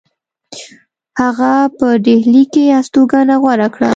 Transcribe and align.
هغه 1.21 1.51
په 1.77 1.87
ډهلی 2.05 2.43
کې 2.53 2.63
هستوګنه 2.77 3.35
غوره 3.41 3.67
کړه. 3.75 3.89